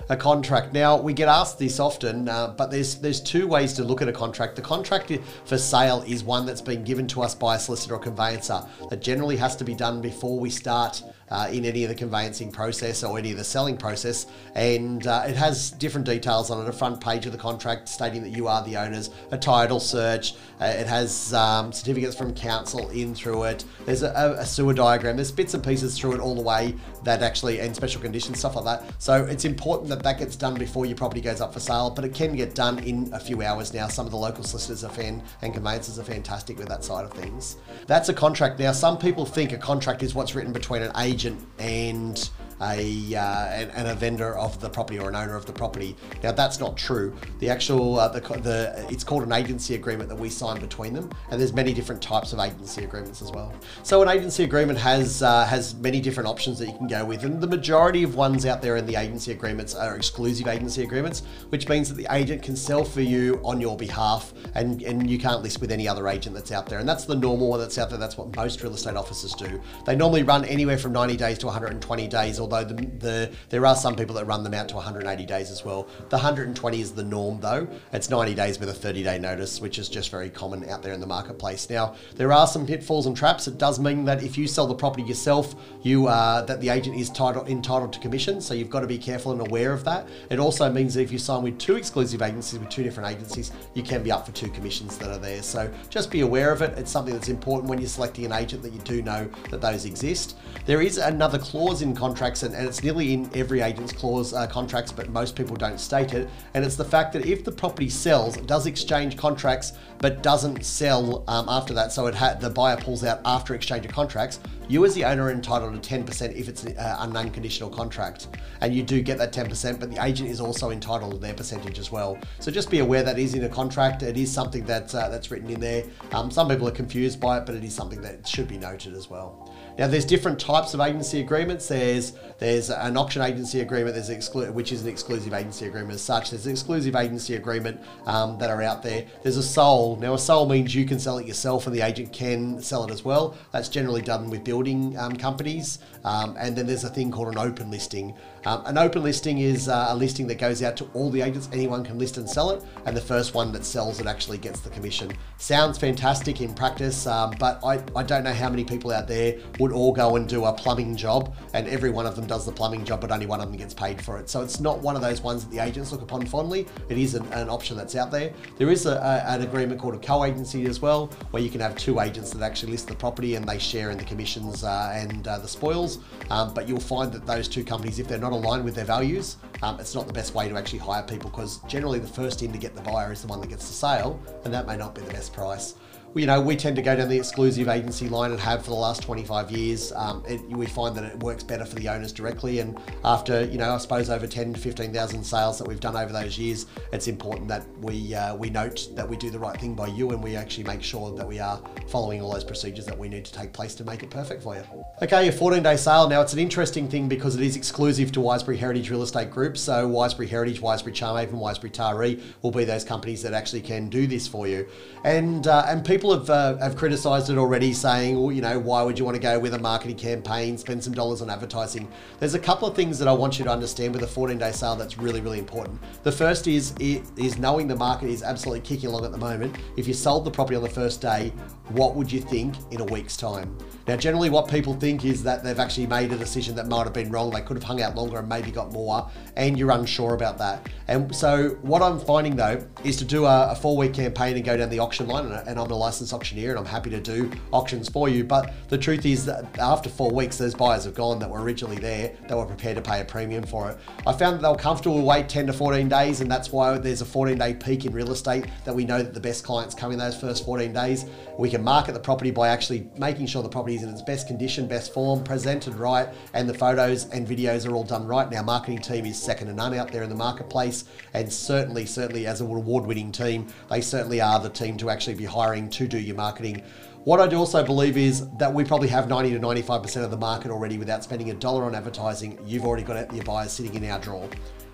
a 0.09 0.17
contract. 0.17 0.73
Now 0.73 1.01
we 1.01 1.13
get 1.13 1.29
asked 1.29 1.59
this 1.59 1.79
often, 1.79 2.29
uh, 2.29 2.55
but 2.57 2.71
there's 2.71 2.97
there's 2.97 3.21
two 3.21 3.47
ways 3.47 3.73
to 3.75 3.85
look 3.85 4.01
at 4.03 4.09
a 4.09 4.13
contract. 4.13 4.57
The 4.57 4.63
contract 4.63 5.13
for 5.45 5.59
sale 5.59 6.03
is 6.07 6.25
one 6.25 6.47
that's 6.47 6.63
been 6.63 6.83
given 6.83 7.07
to 7.09 7.23
us 7.23 7.35
by 7.35 7.57
a 7.57 7.59
solicitor 7.59 7.95
or 7.95 7.99
conveyancer 7.99 8.63
that 8.89 9.03
generally 9.03 9.37
has 9.37 9.55
to 9.57 9.65
be 9.65 9.75
done 9.75 10.01
before 10.01 10.39
we 10.39 10.51
start 10.51 11.03
uh, 11.33 11.49
in 11.51 11.65
any 11.65 11.83
of 11.83 11.89
the 11.89 11.95
conveyancing 11.95 12.53
process 12.53 13.03
or 13.03 13.19
any 13.19 13.31
of 13.33 13.39
the 13.39 13.45
selling 13.45 13.77
process. 13.77 14.27
And 14.55 15.07
uh, 15.07 15.25
it 15.27 15.35
has 15.35 15.71
different 15.71 16.07
details 16.07 16.51
on 16.51 16.63
it 16.63 16.69
a 16.69 16.73
front 16.73 17.01
page 17.01 17.25
of 17.25 17.33
the 17.33 17.39
contract 17.39 17.89
stating 17.89 18.23
that 18.23 18.37
you 18.37 18.49
are 18.49 18.63
the 18.65 18.77
owners, 18.77 19.09
a 19.31 19.39
title 19.39 19.81
search, 19.81 20.35
uh, 20.61 20.67
it 20.67 20.87
has 20.87 21.33
um, 21.33 21.73
certificates 21.73 22.15
from 22.15 22.35
council 22.35 22.89
in 22.91 23.15
through 23.15 23.45
it. 23.45 23.65
There's 23.87 24.03
a, 24.03 24.37
a, 24.39 24.45
sewer 24.45 24.75
diagram, 24.75 25.17
there's 25.17 25.33
bits 25.33 25.55
and 25.55 25.65
pieces 25.65 25.99
through 25.99 26.13
it 26.13 26.21
all 26.21 26.35
the 26.35 26.43
way 26.43 26.77
that 27.03 27.23
actually, 27.23 27.61
and 27.61 27.75
special 27.75 28.01
conditions, 28.01 28.39
stuff 28.39 28.55
like 28.55 28.65
that. 28.67 29.03
So 29.03 29.25
it's 29.25 29.45
important 29.45 29.89
that 29.89 30.03
that 30.03 30.19
gets 30.19 30.37
done 30.37 30.55
before 30.55 30.87
your 30.87 30.97
property 30.97 31.21
goes 31.21 31.41
up 31.41 31.53
for 31.55 31.61
sale, 31.61 31.91
but 31.91 32.05
it 32.05 32.15
can 32.15 32.37
get 32.37 32.55
done 32.55 32.79
in 32.81 33.11
a 33.13 33.19
few 33.19 33.43
hours 33.43 33.73
now. 33.73 33.89
Some 33.89 34.07
of 34.07 34.13
the 34.13 34.19
local 34.19 34.45
solicitors 34.45 34.85
are 34.85 34.91
fan 34.91 35.23
and 35.41 35.53
conveyancers 35.53 35.99
are 35.99 36.05
fantastic 36.05 36.59
with 36.59 36.69
that 36.69 36.85
side 36.85 37.05
of 37.05 37.13
things. 37.13 37.57
That's 37.87 38.11
a 38.11 38.15
contract. 38.15 38.61
Now, 38.61 38.73
some 38.73 38.99
people 38.99 39.25
think 39.25 39.53
a 39.53 39.59
contract 39.59 40.03
is 40.03 40.15
what's 40.15 40.35
written 40.35 40.53
between 40.53 40.83
an 40.83 40.93
agent 40.99 41.22
and 41.59 42.31
a 42.63 43.15
uh, 43.17 43.47
and, 43.49 43.71
and, 43.73 43.89
a 43.89 43.95
vendor 43.95 44.37
of 44.39 44.61
the 44.61 44.69
property 44.69 44.99
or 44.99 45.09
an 45.09 45.17
owner 45.17 45.35
of 45.35 45.47
the 45.47 45.53
property. 45.53 45.97
Now 46.23 46.33
that's 46.33 46.61
not 46.61 46.77
true. 46.77 47.15
The 47.41 47.51
actual 47.51 47.99
uh, 47.99 48.09
the, 48.09 48.21
the 48.21 48.87
it's 48.89 49.05
called 49.05 49.25
an 49.25 49.33
agency 49.33 49.75
agreement 49.75 50.09
that 50.09 50.17
we 50.17 50.29
sign 50.29 50.61
between 50.61 50.93
them, 50.93 51.11
and 51.31 51.41
there's 51.41 51.53
many 51.53 51.73
different 51.73 52.01
types 52.01 52.33
of 52.33 52.39
agency 52.39 52.85
agreements 52.85 53.21
as 53.21 53.33
well. 53.33 53.53
So 53.83 54.03
an 54.03 54.09
agency 54.09 54.45
agreement 54.45 54.79
has 54.79 55.23
uh, 55.23 55.45
has 55.47 55.75
many 55.77 56.01
different 56.01 56.29
options 56.29 56.59
that 56.61 56.67
you 56.67 56.77
can 56.77 56.87
go 56.87 57.05
with, 57.05 57.25
and 57.25 57.41
the 57.41 57.47
majority 57.47 58.05
of 58.05 58.15
ones 58.15 58.47
out 58.47 58.63
there 58.63 58.77
in 58.77 58.87
the 58.87 58.97
agency 58.97 59.33
agreements 59.33 59.75
are 59.75 59.97
exclusive 59.97 60.47
agency 60.47 60.83
agreements, 60.83 61.23
which 61.49 61.69
means 61.69 61.89
that 61.89 61.97
the 61.97 62.07
agent 62.15 62.43
can 62.43 62.55
sell 62.55 62.85
for 62.85 63.01
you 63.01 63.41
on 63.45 63.61
your 63.61 63.77
behalf, 63.77 64.33
and 64.55 64.83
and 64.83 65.11
you 65.11 65.19
can't 65.19 65.43
list 65.43 65.61
with 65.61 65.73
any 65.73 65.89
other 65.89 66.07
agent 66.07 66.35
that's 66.35 66.53
out 66.53 66.67
there, 66.67 66.79
and 66.79 66.89
that's 66.89 67.07
the 67.07 67.17
normal 67.17 67.49
one 67.49 67.59
that's 67.61 67.79
out 67.79 67.91
there. 67.91 67.99
That's 67.99 68.17
what 68.17 68.35
most 68.37 68.63
real 68.63 68.75
estate 68.75 68.97
offices 68.97 69.33
do. 69.33 69.61
They 69.85 69.97
normally 69.97 70.23
run 70.23 70.45
anywhere 70.45 70.79
from 70.79 70.93
90 70.93 71.17
days 71.17 71.39
to 71.39 71.47
120 71.47 72.09
days, 72.09 72.39
or 72.39 72.52
although 72.53 72.75
the, 72.75 72.87
the 72.99 73.33
there 73.49 73.65
are 73.67 73.77
some 73.77 73.97
people 73.97 74.15
that 74.17 74.27
run 74.27 74.45
them 74.45 74.55
out 74.55 74.69
to 74.69 74.77
180 74.77 75.27
days 75.27 75.51
as 75.51 75.65
well. 75.65 75.89
The 76.11 76.17
120 76.17 76.81
is 76.81 76.93
the 76.93 77.03
norm 77.03 77.41
though. 77.41 77.67
It's 77.93 78.11
90 78.11 78.35
days 78.35 78.59
with 78.59 78.69
a 78.69 78.75
30 78.75 79.03
day 79.03 79.19
notice, 79.19 79.61
which 79.61 79.79
is 79.79 79.89
just 79.89 80.11
very 80.11 80.31
common 80.31 80.69
out 80.69 80.83
there 80.83 80.93
in 80.93 81.01
the 81.01 81.07
marketplace. 81.07 81.69
Now, 81.69 81.95
there 82.17 82.33
are 82.33 82.47
some 82.47 82.67
pitfalls 82.67 83.07
and 83.07 83.17
traps. 83.17 83.49
It 83.49 83.59
does 83.59 83.79
mean 83.79 84.05
that 84.05 84.23
if 84.23 84.37
you 84.37 84.47
sell 84.47 84.67
the 84.67 84.75
property 84.75 85.03
yourself, 85.03 85.55
you 85.83 86.07
uh, 86.07 86.43
that 86.43 86.61
the 86.61 86.69
agent 86.69 86.97
is 86.97 87.11
title, 87.11 87.45
entitled 87.47 87.93
to 87.95 88.01
commission, 88.01 88.41
so 88.41 88.55
you've 88.55 88.71
got 88.71 88.81
to 88.81 88.87
be 88.87 88.99
careful 88.99 89.33
and 89.33 89.41
aware 89.41 89.73
of 89.73 89.85
that. 89.85 90.09
It 90.31 90.39
also 90.39 90.71
means 90.71 90.95
that 90.95 91.03
if 91.03 91.13
you 91.13 91.19
sign 91.19 91.43
with 91.43 91.59
two 91.59 91.77
exclusive 91.77 92.23
agencies 92.23 92.59
with 92.59 92.69
two 92.69 92.83
different 92.83 93.11
agencies, 93.11 93.53
you 93.75 93.83
can 93.83 94.03
be 94.03 94.13
up 94.13 94.27
for 94.27 94.33
two 94.33 94.49
commissions 94.51 94.99
that 94.99 95.11
are 95.11 95.19
there. 95.19 95.43
So 95.43 95.73
just 95.89 96.11
be 96.11 96.21
aware 96.21 96.53
of 96.53 96.63
it. 96.63 96.79
It's 96.79 96.91
something 96.91 97.15
that's 97.15 97.29
important 97.29 97.71
when 97.71 97.79
you're 97.79 97.89
selecting 97.89 98.25
an 98.27 98.33
agent 98.33 98.63
that 98.63 98.73
you 98.73 98.81
do 98.81 99.03
know 99.03 99.29
that 99.51 99.61
those 99.61 99.85
exist. 99.85 100.37
There 100.67 100.83
is 100.83 100.99
another 100.99 101.39
clause 101.39 101.83
in 101.83 101.95
contracts 102.33 102.43
and, 102.43 102.55
and 102.55 102.67
it's 102.67 102.83
nearly 102.83 103.13
in 103.13 103.31
every 103.35 103.61
agent's 103.61 103.93
clause 103.93 104.33
uh, 104.33 104.47
contracts, 104.47 104.91
but 104.93 105.09
most 105.11 105.37
people 105.37 105.57
don't 105.57 105.79
state 105.79 106.15
it. 106.15 106.29
And 106.55 106.65
it's 106.65 106.77
the 106.77 106.85
fact 106.85 107.13
that 107.13 107.27
if 107.27 107.45
the 107.45 107.53
property 107.53 107.89
sells, 107.89 108.37
does 108.39 108.67
exchange 108.67 109.17
contracts, 109.17 109.73
but 109.99 110.23
doesn't 110.23 110.65
sell 110.65 111.25
um, 111.29 111.47
after 111.49 111.75
that, 111.75 111.93
so 111.93 112.07
it 112.07 112.15
ha- 112.15 112.35
the 112.35 112.51
buyer 112.51 112.77
pulls 112.77 113.05
out 113.05 113.21
after 113.25 113.55
exchange 113.55 113.85
of 113.85 113.93
contracts, 113.93 114.41
you 114.69 114.85
as 114.85 114.95
the 114.95 115.05
owner 115.05 115.25
are 115.25 115.31
entitled 115.31 115.81
to 115.81 115.95
10% 115.95 116.35
if 116.35 116.49
it's 116.49 116.65
uh, 116.65 116.97
an 117.01 117.17
unconditional 117.17 117.69
contract. 117.69 118.29
And 118.63 118.75
you 118.75 118.83
do 118.83 119.03
get 119.03 119.19
that 119.19 119.33
10%, 119.33 119.79
but 119.79 119.91
the 119.91 120.03
agent 120.03 120.31
is 120.31 120.41
also 120.41 120.71
entitled 120.71 121.13
to 121.13 121.19
their 121.19 121.35
percentage 121.35 121.79
as 121.79 121.93
well. 121.93 122.19
So 122.41 122.51
just 122.51 122.71
be 122.71 122.79
aware 122.79 123.03
that 123.03 123.19
is 123.19 123.35
in 123.35 123.45
a 123.45 123.49
contract. 123.49 124.03
It 124.03 124.17
is 124.17 124.33
something 124.33 124.65
that, 124.65 124.95
uh, 124.95 125.09
that's 125.09 125.31
written 125.31 125.51
in 125.51 125.61
there. 125.61 125.85
Um, 126.13 126.31
some 126.31 126.49
people 126.49 126.67
are 126.67 126.73
confused 126.73 127.21
by 127.21 127.39
it, 127.39 127.47
but 127.47 127.55
it 127.55 127.65
is 127.65 127.75
something 127.75 128.01
that 128.03 128.27
should 128.27 128.49
be 128.49 128.59
noted 128.59 128.95
as 128.95 129.11
well. 129.11 129.52
Now, 129.79 129.89
there's 129.89 130.05
different 130.05 130.39
types 130.39 130.75
of 130.75 130.81
agency 130.81 131.21
agreements. 131.21 131.69
There's 131.69 132.13
there's 132.39 132.71
an 132.71 132.97
auction 132.97 133.23
agency 133.23 133.61
agreement, 133.61 133.95
there's 133.95 134.11
exclu- 134.11 134.53
which 134.53 134.73
is 134.73 134.83
an 134.83 134.89
exclusive 134.89 135.33
agency 135.33 135.67
agreement 135.67 135.95
as 135.95 136.03
such. 136.03 136.31
There's 136.31 136.45
an 136.47 136.53
exclusive 136.53 136.97
agency 136.97 137.37
agreement 137.37 137.81
um, 138.07 138.37
that 138.39 138.51
are 138.51 138.61
out 138.63 138.83
there. 138.83 139.07
There's 139.23 139.37
a 139.37 139.43
sole. 139.43 139.97
Now, 139.97 140.15
a 140.15 140.19
sole 140.19 140.49
means 140.49 140.75
you 140.75 140.85
can 140.85 140.99
sell 140.99 141.19
it 141.19 141.27
yourself, 141.27 141.67
and 141.67 141.75
the 141.75 141.83
agent 141.83 142.13
can 142.13 142.61
sell 142.61 142.85
it 142.85 142.91
as 142.91 143.05
well. 143.05 143.37
That's 143.53 143.69
generally 143.69 144.03
done 144.03 144.29
with 144.29 144.43
building 144.43 144.99
um, 144.99 145.17
companies. 145.17 145.79
Um, 146.05 146.37
and 146.39 146.57
then 146.57 146.67
there's 146.67 146.83
a 146.83 146.91
thing 146.91 147.13
called 147.13 147.29
an 147.29 147.39
open 147.39 147.71
listing. 147.71 148.15
Um, 148.45 148.63
an 148.67 148.77
open 148.77 149.05
listing 149.05 149.39
is 149.39 149.69
uh, 149.69 149.87
a 149.91 149.95
listing 149.95 150.27
that 150.27 150.39
goes 150.39 150.65
out 150.65 150.77
to 150.79 150.91
all 150.95 151.11
the 151.11 151.23
agents. 151.23 151.49
Anyone 151.53 151.85
can 151.85 151.97
list 151.97 152.17
and 152.17 152.29
sell 152.29 152.51
it, 152.51 152.65
and 152.87 152.97
the 152.97 153.01
first 153.01 153.35
one 153.35 153.53
that 153.53 153.65
sells 153.65 154.01
it 154.01 154.07
actually 154.07 154.39
gets 154.39 154.61
the 154.61 154.71
commission. 154.71 155.13
Sounds 155.39 155.79
fantastic 155.79 156.41
in 156.41 156.53
practice, 156.53 157.07
um, 157.07 157.35
but 157.39 157.61
I, 157.65 157.81
I 157.95 158.03
don't 158.03 158.25
know 158.25 158.33
how 158.33 158.51
many 158.51 158.65
people 158.65 158.91
out 158.91 159.07
there 159.07 159.39
would 159.63 159.73
all 159.73 159.93
go 159.93 160.17
and 160.17 160.29
do 160.29 160.45
a 160.45 160.53
plumbing 160.53 160.97
job, 160.97 161.35
and 161.55 161.69
every 161.69 161.91
one 161.91 162.05
of 162.05 162.17
them 162.17 162.27
does 162.27 162.45
the 162.45 162.51
plumbing 162.51 162.85
job, 162.85 163.01
but 163.01 163.13
only 163.13 163.27
one 163.27 163.41
of 163.41 163.49
them 163.49 163.57
gets 163.57 163.73
paid 163.73 164.03
for 164.03 164.19
it. 164.19 164.29
So 164.29 164.43
it's 164.43 164.59
not 164.59 164.81
one 164.81 164.97
of 164.97 165.03
those 165.03 165.23
ones 165.23 165.45
that 165.45 165.51
the 165.51 165.63
agents 165.63 165.93
look 165.93 166.03
upon 166.03 166.27
fondly. 166.27 166.67
It 166.89 166.99
is 166.99 167.15
an, 167.15 167.25
an 167.33 167.49
option 167.49 167.77
that's 167.77 167.95
out 167.95 168.11
there. 168.11 168.33
There 168.59 168.71
is 168.71 168.87
a, 168.87 168.97
a, 168.97 169.31
an 169.31 169.43
agreement 169.43 169.81
called 169.81 169.95
a 169.95 169.99
co-agency 169.99 170.67
as 170.67 170.83
well, 170.83 171.07
where 171.31 171.43
you 171.43 171.49
can 171.49 171.61
have 171.61 171.77
two 171.77 172.01
agents 172.01 172.33
that 172.33 172.43
actually 172.43 172.73
list 172.73 172.89
the 172.89 172.97
property 172.97 173.37
and 173.37 173.49
they 173.49 173.59
share 173.59 173.91
in 173.91 173.99
the 173.99 174.05
commissions 174.05 174.65
uh, 174.65 174.93
and 174.95 175.29
uh, 175.29 175.39
the 175.39 175.49
spoils. 175.49 176.01
Um, 176.31 176.53
but 176.53 176.69
you'll 176.69 176.81
find 176.81 177.13
that 177.13 177.25
those 177.25 177.47
two 177.47 177.63
companies, 177.63 178.01
if 178.01 178.09
they're 178.09 178.19
not 178.19 178.33
aligned 178.33 178.65
with 178.65 178.75
their 178.75 178.85
values, 178.85 179.37
um, 179.63 179.79
it's 179.79 179.95
not 179.95 180.09
the 180.09 180.13
best 180.13 180.35
way 180.35 180.49
to 180.49 180.57
actually 180.57 180.81
hire 180.81 181.05
people 181.05 181.31
because 181.31 181.59
generally 181.69 182.01
the 182.01 182.09
first 182.09 182.43
in 182.43 182.51
to 182.51 182.59
get 182.59 182.75
the 182.75 182.83
buyer 182.83 183.13
is 183.13 183.23
the 183.23 183.29
one 183.29 183.41
that 183.41 183.49
gets 183.49 183.69
the 183.69 183.75
sale, 183.75 184.21
and 184.45 184.53
that 184.53 184.67
may 184.67 184.77
not 184.77 184.93
be 184.93 185.03
the 185.03 185.13
best 185.13 185.33
price 185.33 185.75
you 186.15 186.27
know, 186.27 186.41
we 186.41 186.57
tend 186.57 186.77
to 186.77 186.83
go 186.83 186.95
down 186.95 187.09
the 187.09 187.17
exclusive 187.17 187.69
agency 187.69 188.09
line 188.09 188.33
and 188.33 188.41
have 188.41 188.63
for 188.65 188.71
the 188.71 188.77
last 188.77 189.03
25 189.03 189.51
years. 189.51 189.93
Um, 189.93 190.23
it, 190.29 190.43
we 190.51 190.67
find 190.67 190.95
that 190.97 191.05
it 191.05 191.23
works 191.23 191.43
better 191.43 191.65
for 191.65 191.77
the 191.77 191.89
owners 191.89 192.13
directly. 192.13 192.59
And 192.59 192.79
after, 193.05 193.45
you 193.45 193.59
know, 193.59 193.73
I 193.73 193.79
suppose 193.79 194.11
over 194.11 194.27
10 194.27 194.55
to 194.55 194.61
15,000 194.61 195.25
sales 195.25 195.59
that 195.59 195.67
we've 195.67 195.81
done 195.81 195.97
over 195.97 196.13
those 196.13 196.39
years, 196.39 196.67
it's 196.93 197.09
important 197.09 197.49
that 197.49 197.65
we 197.79 198.15
uh, 198.15 198.35
we 198.35 198.51
note 198.51 198.89
that 198.95 199.09
we 199.09 199.17
do 199.17 199.31
the 199.31 199.39
right 199.39 199.59
thing 199.59 199.75
by 199.75 199.87
you 199.87 200.11
and 200.11 200.23
we 200.23 200.37
actually 200.37 200.65
make 200.65 200.83
sure 200.83 201.15
that 201.17 201.27
we 201.27 201.39
are 201.39 201.61
following 201.89 202.21
all 202.21 202.33
those 202.33 202.45
procedures 202.45 202.85
that 202.87 202.99
we 202.99 203.09
need 203.09 203.25
to 203.25 203.33
take 203.33 203.53
place 203.53 203.75
to 203.77 203.85
make 203.85 204.03
it 204.03 204.11
perfect 204.11 204.43
for 204.43 204.55
you. 204.55 204.63
Okay, 205.03 205.29
a 205.29 205.33
14 205.33 205.63
day 205.63 205.77
sale. 205.77 206.09
Now, 206.09 206.21
it's 206.21 206.33
an 206.33 206.39
interesting 206.39 206.89
thing 206.89 207.09
because 207.09 207.37
it 207.37 207.43
is 207.43 207.57
exclusive 207.57 208.13
to 208.13 208.21
Wiseberry 208.21 208.59
Heritage 208.59 208.91
Real 208.91 209.03
Estate 209.03 209.31
Group. 209.31 209.57
So, 209.57 209.89
Wiseberry 209.89 210.29
Heritage, 210.29 210.61
Wiseberry 210.61 210.93
Charmhaven, 210.93 211.33
Wiseberry 211.33 211.73
Taree 211.73 212.23
will 212.43 212.51
be 212.51 212.65
those 212.65 212.85
companies 212.85 213.23
that 213.23 213.33
actually 213.33 213.63
can 213.63 213.89
do 213.89 214.07
this 214.07 214.27
for 214.27 214.47
you. 214.47 214.69
And, 215.05 215.47
uh, 215.47 215.65
and 215.67 215.85
people 215.85 216.02
people 216.03 216.19
have 216.19 216.31
uh, 216.31 216.57
have 216.57 216.75
criticised 216.75 217.31
it 217.31 217.39
already, 217.39 217.73
saying, 217.73 218.21
well, 218.21 218.33
you 218.33 218.43
know, 218.43 218.59
why 218.59 218.83
would 218.83 218.99
you 218.99 219.05
want 219.05 219.15
to 219.15 219.23
go 219.23 219.39
with 219.39 219.55
a 219.55 219.59
marketing 219.59 219.97
campaign, 219.97 220.59
spend 220.59 220.83
some 220.83 220.93
dollars 220.93 221.23
on 221.23 221.31
advertising? 221.31 221.89
There's 222.19 222.35
a 222.35 222.41
couple 222.41 222.67
of 222.67 222.75
things 222.75 222.99
that 222.99 223.07
I 223.07 223.13
want 223.13 223.39
you 223.39 223.45
to 223.45 223.51
understand 223.53 223.95
with 223.95 224.03
a 224.03 224.07
14 224.09 224.37
day 224.37 224.51
sale 224.51 224.75
that's 224.75 224.99
really, 224.99 225.21
really 225.21 225.39
important. 225.39 225.81
The 226.03 226.11
first 226.11 226.49
is 226.49 226.75
is 226.81 227.39
knowing 227.39 227.69
the 227.69 227.77
market 227.77 228.09
is 228.09 228.25
absolutely 228.25 228.63
kicking 228.63 228.89
along 228.89 229.05
at 229.05 229.13
the 229.13 229.19
moment. 229.19 229.57
If 229.77 229.87
you 229.87 229.95
sold 229.95 230.25
the 230.25 230.31
property 230.33 230.57
on 230.57 230.65
the 230.65 230.69
first 230.69 231.01
day, 231.01 231.33
what 231.69 231.95
would 231.95 232.11
you 232.11 232.21
think 232.21 232.57
in 232.73 232.81
a 232.81 232.85
week's 232.85 233.17
time? 233.17 233.57
Now, 233.87 233.97
generally, 233.97 234.31
what 234.31 234.49
people 234.49 234.75
think 234.75 235.05
is 235.05 235.23
that 235.25 235.43
they've 235.43 235.59
actually 235.59 235.87
made 235.87 236.13
a 236.13 236.17
decision 236.17 236.55
that 236.57 236.69
might 236.69 236.85
have 236.85 236.93
been 236.93 237.11
wrong. 237.11 237.31
They 237.31 237.41
could 237.41 237.57
have 237.57 237.65
hung 237.65 237.81
out 237.81 237.97
longer 237.97 238.19
and 238.19 238.29
maybe 238.29 238.51
got 238.51 238.73
more, 238.73 239.09
and 239.37 239.59
you're 239.59 239.71
unsure 239.71 240.15
about 240.15 240.39
that. 240.39 240.69
And 240.89 241.15
so, 241.15 241.51
what 241.63 241.83
I'm 241.83 241.99
finding 241.99 242.37
though 242.37 242.65
is 242.85 242.97
to 242.99 243.05
do 243.05 243.25
a, 243.25 243.53
a 243.53 243.55
four 243.55 243.77
week 243.77 243.95
campaign 243.95 244.37
and 244.37 244.45
go 244.45 244.57
down 244.57 244.71
the 244.71 244.79
auction 244.81 245.07
line, 245.07 245.27
and, 245.27 245.49
and 245.49 245.59
I'm 245.59 245.71
a 245.71 245.77
licensed 245.93 246.15
auctioneer 246.15 246.51
and 246.51 246.59
I'm 246.59 246.65
happy 246.65 246.89
to 246.89 247.01
do 247.01 247.31
auctions 247.53 247.87
for 247.87 248.09
you. 248.09 248.25
But 248.25 248.55
the 248.69 248.79
truth 248.79 249.05
is 249.05 249.27
that 249.27 249.59
after 249.59 249.91
four 249.91 250.11
weeks, 250.11 250.39
those 250.39 250.55
buyers 250.55 250.85
have 250.85 250.95
gone 250.95 251.19
that 251.19 251.29
were 251.29 251.43
originally 251.43 251.77
there, 251.77 252.17
that 252.29 252.37
were 252.37 252.47
prepared 252.47 252.77
to 252.77 252.83
pay 252.83 253.03
a 253.03 253.05
premium 253.05 253.45
for 253.45 253.71
it. 253.71 253.77
I 254.07 254.15
found 254.15 254.37
that 254.37 254.43
they 254.43 254.49
were 254.49 254.55
comfortable 254.55 254.97
to 254.97 255.05
wait 255.05 255.29
10 255.29 255.49
to 255.49 255.53
14 255.53 255.91
days, 255.91 256.23
and 256.23 256.31
that's 256.31 256.51
why 256.51 256.79
there's 256.79 257.03
a 257.03 257.05
14 257.05 257.37
day 257.37 257.53
peak 257.53 257.85
in 257.85 257.93
real 257.93 258.11
estate 258.11 258.47
that 258.65 258.75
we 258.75 258.87
know 258.87 259.03
that 259.03 259.13
the 259.13 259.21
best 259.21 259.45
clients 259.45 259.75
come 259.75 259.93
in 259.93 259.99
those 259.99 260.19
first 260.19 260.47
14 260.47 260.73
days. 260.73 261.05
We 261.39 261.51
can 261.51 261.63
market 261.63 261.93
the 261.93 262.01
property 262.01 262.31
by 262.31 262.49
actually 262.49 262.89
making 262.97 263.27
sure 263.27 263.43
the 263.43 263.51
property 263.51 263.77
is 263.77 263.83
in 263.83 263.91
its 263.91 264.01
best 264.01 264.27
condition, 264.27 264.67
best 264.67 264.95
form, 264.95 265.23
presented 265.23 265.75
right, 265.75 266.09
and 266.33 266.49
the 266.49 266.55
photos 266.55 267.05
and 267.11 267.29
videos 267.29 267.69
are 267.69 267.75
all 267.75 267.85
done 267.85 268.07
right. 268.07 268.31
Now, 268.31 268.43
marketing 268.43 268.79
team 268.79 269.05
is 269.05 269.21
second 269.21 269.49
to 269.49 269.53
none 269.53 269.75
out 269.75 269.93
there 269.93 270.03
in 270.03 270.09
the 270.09 270.15
marketplace, 270.15 270.85
and 271.13 271.31
certainly, 271.31 271.85
certainly 271.85 272.27
as 272.27 272.41
an 272.41 272.47
award-winning 272.47 273.13
team, 273.13 273.47
they 273.69 273.83
certainly 273.83 274.23
are 274.23 274.41
the 274.41 274.49
team 274.49 274.79
to 274.79 274.89
actually 274.89 275.15
be 275.15 275.25
hiring 275.25 275.69
to 275.69 275.82
do 275.87 275.99
your 275.99 276.17
marketing. 276.17 276.63
What 277.05 277.21
I 277.21 277.35
also 277.35 277.65
believe 277.65 277.97
is 277.97 278.29
that 278.37 278.53
we 278.53 278.65
probably 278.65 278.89
have 278.89 279.09
90 279.09 279.33
to 279.33 279.41
95% 279.41 280.05
of 280.05 280.11
the 280.11 280.17
market 280.17 280.51
already 280.51 280.79
without 280.79 281.03
spending 281.03 281.31
a 281.31 281.35
dollar 281.35 281.65
on 281.65 281.75
advertising. 281.75 282.39
You've 282.47 282.65
already 282.65 282.85
got 282.85 283.13
your 283.13 283.25
buyers 283.25 283.51
sitting 283.51 283.75
in 283.75 283.91
our 283.91 283.99
drawer. 283.99 284.29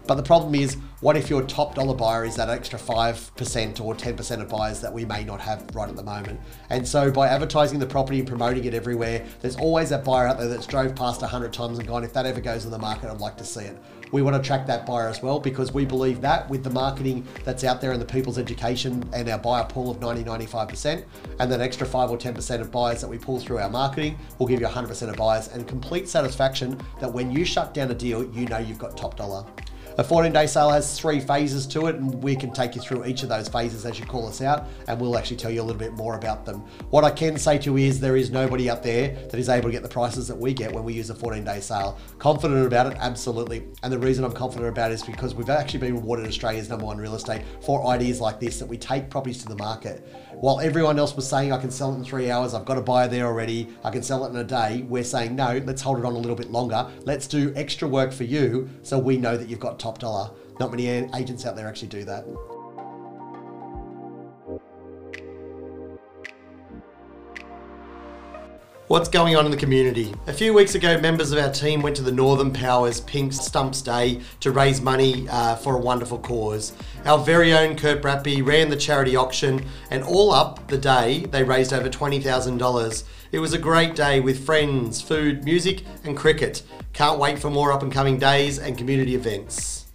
But 0.09 0.15
the 0.15 0.23
problem 0.23 0.55
is, 0.55 0.79
what 1.01 1.19
if 1.19 1.29
your 1.29 1.43
top 1.43 1.75
dollar 1.75 1.95
buyer 1.95 2.25
is 2.25 2.35
that 2.37 2.49
extra 2.49 2.79
5% 2.79 3.81
or 3.85 3.95
10% 3.95 4.41
of 4.41 4.49
buyers 4.49 4.81
that 4.81 4.91
we 4.91 5.05
may 5.05 5.23
not 5.23 5.39
have 5.39 5.69
right 5.75 5.87
at 5.87 5.97
the 5.97 6.03
moment? 6.03 6.41
And 6.71 6.89
so 6.89 7.11
by 7.11 7.29
advertising 7.29 7.79
the 7.79 7.87
property 7.87 8.19
and 8.19 8.27
promoting 8.27 8.65
it 8.65 8.73
everywhere, 8.73 9.27
there's 9.43 9.57
always 9.57 9.91
that 9.91 10.05
buyer 10.05 10.27
out 10.27 10.39
there 10.39 10.49
that's 10.49 10.67
drove 10.67 10.97
past 10.97 11.21
100 11.21 11.53
times 11.53 11.79
and 11.79 11.87
gone, 11.87 12.05
if 12.05 12.15
that 12.15 12.25
ever 12.25 12.41
goes 12.41 12.65
on 12.65 12.71
the 12.71 12.79
market, 12.79 13.11
I'd 13.11 13.21
like 13.21 13.37
to 13.37 13.45
see 13.45 13.61
it. 13.61 13.79
We 14.11 14.23
want 14.23 14.35
to 14.35 14.41
attract 14.41 14.67
that 14.69 14.87
buyer 14.87 15.09
as 15.09 15.23
well 15.23 15.39
because 15.39 15.75
we 15.75 15.85
believe 15.85 16.23
that 16.23 16.49
with 16.49 16.65
the 16.65 16.71
marketing 16.71 17.27
that's 17.45 17.63
out 17.63 17.83
there 17.83 17.93
and 17.93 18.01
the 18.01 18.07
people's 18.07 18.39
education 18.39 19.07
and 19.13 19.29
our 19.29 19.39
buyer 19.39 19.65
pool 19.65 19.91
of 19.91 20.01
90 20.01 20.25
95%, 20.25 21.05
and 21.39 21.53
that 21.53 21.61
extra 21.61 21.87
5 21.87 22.11
or 22.11 22.17
10% 22.17 22.61
of 22.63 22.73
buyers 22.73 23.03
that 23.03 23.09
we 23.09 23.19
pull 23.19 23.39
through 23.39 23.59
our 23.59 23.69
marketing 23.69 24.19
will 24.39 24.47
give 24.47 24.59
you 24.59 24.67
100% 24.67 25.11
of 25.11 25.17
buyers 25.17 25.49
and 25.49 25.69
complete 25.69 26.09
satisfaction 26.09 26.81
that 26.99 27.13
when 27.13 27.31
you 27.31 27.45
shut 27.45 27.75
down 27.75 27.91
a 27.91 27.95
deal, 27.95 28.25
you 28.33 28.47
know 28.47 28.57
you've 28.57 28.79
got 28.79 28.97
top 28.97 29.15
dollar. 29.15 29.45
A 29.99 30.05
14 30.05 30.33
day 30.33 30.47
sale 30.47 30.71
has 30.71 30.97
three 30.97 31.19
phases 31.19 31.67
to 31.67 31.89
it, 31.89 31.97
and 31.97 32.23
we 32.23 32.37
can 32.37 32.53
take 32.53 32.77
you 32.77 32.81
through 32.81 33.05
each 33.05 33.25
of 33.25 33.29
those 33.29 33.49
phases 33.49 33.85
as 33.85 33.99
you 33.99 34.07
call 34.07 34.29
us 34.29 34.41
out, 34.41 34.69
and 34.87 35.01
we'll 35.01 35.19
actually 35.19 35.39
tell 35.39 35.51
you 35.51 35.61
a 35.61 35.65
little 35.65 35.77
bit 35.77 35.93
more 35.93 36.15
about 36.15 36.47
them. 36.47 36.61
What 36.91 37.03
I 37.03 37.11
can 37.11 37.37
say 37.37 37.59
to 37.59 37.73
you 37.73 37.89
is 37.89 37.99
there 37.99 38.17
is 38.17 38.31
nobody 38.31 38.71
out 38.71 38.85
there 38.85 39.09
that 39.29 39.35
is 39.35 39.49
able 39.49 39.71
to 39.71 39.73
get 39.73 39.83
the 39.83 39.89
prices 39.89 40.29
that 40.29 40.37
we 40.37 40.55
get 40.55 40.73
when 40.73 40.85
we 40.85 40.93
use 40.93 41.11
a 41.11 41.17
14 41.17 41.43
day 41.43 41.59
sale. 41.59 41.99
Confident 42.21 42.65
about 42.65 42.93
it? 42.93 42.97
Absolutely. 43.01 43.65
And 43.83 43.93
the 43.93 43.99
reason 43.99 44.25
I'm 44.25 44.31
confident 44.31 44.69
about 44.69 44.93
it 44.93 44.95
is 44.95 45.03
because 45.03 45.35
we've 45.35 45.51
actually 45.51 45.81
been 45.81 45.97
rewarded 45.97 46.29
Australia's 46.29 46.69
number 46.69 46.87
one 46.87 46.99
real 46.99 47.17
estate 47.17 47.43
for 47.61 47.85
ideas 47.89 48.21
like 48.21 48.39
this 48.39 48.61
that 48.61 48.67
we 48.67 48.79
take 48.79 49.11
properties 49.11 49.43
to 49.43 49.49
the 49.49 49.57
market. 49.57 50.07
While 50.41 50.61
everyone 50.61 51.01
else 51.01 51.17
was 51.17 51.29
saying 51.29 51.53
I 51.53 51.59
can 51.59 51.73
sell 51.73 51.93
it 51.93 51.97
in 51.97 52.05
three 52.05 52.31
hours, 52.31 52.55
I've 52.55 52.65
got 52.65 52.79
a 52.79 52.81
buyer 52.81 53.09
there 53.09 53.27
already, 53.27 53.69
I 53.83 53.91
can 53.91 54.05
sell 54.05 54.25
it 54.25 54.31
in 54.31 54.37
a 54.37 54.45
day, 54.45 54.87
we're 54.89 55.03
saying 55.03 55.35
no, 55.35 55.61
let's 55.67 55.83
hold 55.83 55.99
it 55.99 56.05
on 56.05 56.13
a 56.13 56.19
little 56.19 56.37
bit 56.37 56.53
longer. 56.53 56.89
Let's 57.03 57.27
do 57.27 57.53
extra 57.57 57.89
work 57.89 58.13
for 58.13 58.23
you 58.23 58.71
so 58.83 59.01
we 59.01 59.17
know 59.17 59.37
that 59.37 59.49
you've 59.49 59.59
got 59.59 59.81
top 59.81 59.99
dollar. 59.99 60.31
Not 60.61 60.71
many 60.71 60.87
agents 60.87 61.45
out 61.45 61.57
there 61.57 61.67
actually 61.67 61.89
do 61.89 62.05
that. 62.05 62.25
What's 68.89 69.11
going 69.11 69.37
on 69.37 69.45
in 69.45 69.51
the 69.51 69.57
community? 69.59 70.15
A 70.29 70.33
few 70.33 70.55
weeks 70.55 70.75
ago, 70.75 70.99
members 70.99 71.31
of 71.31 71.39
our 71.39 71.53
team 71.53 71.83
went 71.83 71.95
to 71.97 72.03
the 72.03 72.11
Northern 72.11 72.51
Powers 72.51 73.03
Pink 73.03 73.35
Stumps 73.35 73.83
Day 73.83 74.23
to 74.41 74.51
raise 74.51 74.81
money 74.81 75.29
uh, 75.29 75.57
for 75.57 75.77
a 75.77 75.79
wonderful 75.79 76.19
cause. 76.19 76.73
Our 77.05 77.19
very 77.19 77.53
own 77.53 77.77
Kurt 77.77 78.01
Brappy 78.01 78.43
ran 78.43 78.71
the 78.71 78.77
charity 78.77 79.15
auction, 79.15 79.63
and 79.91 80.03
all 80.03 80.33
up 80.33 80.69
the 80.69 80.79
day, 80.79 81.27
they 81.27 81.45
raised 81.45 81.75
over 81.75 81.91
$20,000. 81.91 83.05
It 83.31 83.41
was 83.41 83.53
a 83.53 83.59
great 83.59 83.95
day 83.95 84.21
with 84.21 84.47
friends, 84.47 85.03
food, 85.03 85.45
music, 85.45 85.83
and 86.05 86.17
cricket. 86.17 86.63
Can't 86.95 87.19
wait 87.19 87.39
for 87.39 87.51
more 87.51 87.73
up 87.73 87.83
and 87.83 87.93
coming 87.93 88.19
days 88.19 88.59
and 88.59 88.79
community 88.79 89.15
events. 89.15 89.88